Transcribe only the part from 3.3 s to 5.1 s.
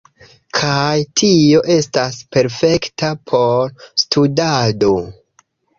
por studado